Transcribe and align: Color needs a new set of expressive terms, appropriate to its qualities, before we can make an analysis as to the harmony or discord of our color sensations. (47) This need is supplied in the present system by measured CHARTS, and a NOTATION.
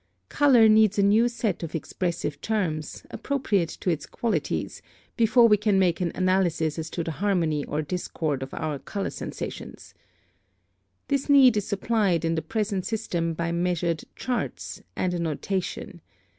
Color 0.29 0.67
needs 0.67 0.97
a 0.97 1.03
new 1.03 1.29
set 1.29 1.61
of 1.61 1.75
expressive 1.75 2.41
terms, 2.41 3.03
appropriate 3.11 3.69
to 3.81 3.91
its 3.91 4.07
qualities, 4.07 4.81
before 5.15 5.47
we 5.47 5.57
can 5.57 5.77
make 5.77 6.01
an 6.01 6.11
analysis 6.15 6.79
as 6.79 6.89
to 6.89 7.03
the 7.03 7.11
harmony 7.11 7.63
or 7.65 7.83
discord 7.83 8.41
of 8.41 8.51
our 8.51 8.79
color 8.79 9.11
sensations. 9.11 9.93
(47) 11.03 11.05
This 11.09 11.29
need 11.29 11.57
is 11.57 11.67
supplied 11.67 12.25
in 12.25 12.33
the 12.33 12.41
present 12.41 12.83
system 12.83 13.35
by 13.35 13.51
measured 13.51 14.03
CHARTS, 14.15 14.81
and 14.95 15.13
a 15.13 15.19
NOTATION. 15.19 16.01